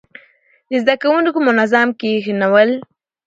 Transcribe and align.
د 0.69 0.71
زده 0.83 0.95
کوونکو 1.01 1.39
منظم 1.47 1.87
کښينول، 1.99 2.69